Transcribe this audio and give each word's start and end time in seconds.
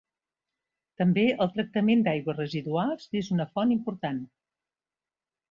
També 1.01 1.25
el 1.45 1.51
tractament 1.57 2.01
d'aigües 2.07 2.39
residuals 2.41 3.07
n'és 3.13 3.31
una 3.37 3.49
font 3.53 3.75
important. 3.79 4.25